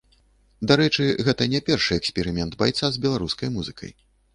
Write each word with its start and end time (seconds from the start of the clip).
Дарэчы, 0.71 1.05
гэта 1.29 1.49
не 1.53 1.61
першы 1.69 2.01
эксперымент 2.03 2.59
байца 2.67 2.85
з 2.97 3.09
беларускай 3.09 3.49
музыкай. 3.61 3.99